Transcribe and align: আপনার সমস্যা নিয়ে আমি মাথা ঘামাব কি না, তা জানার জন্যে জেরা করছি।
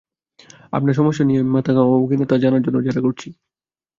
আপনার 0.73 0.93
সমস্যা 0.93 1.23
নিয়ে 1.25 1.41
আমি 1.41 1.51
মাথা 1.51 1.71
ঘামাব 1.73 2.03
কি 2.09 2.15
না, 2.17 2.25
তা 2.25 2.35
জানার 2.37 2.63
জন্যে 2.65 2.85
জেরা 2.85 3.01
করছি। 3.01 3.27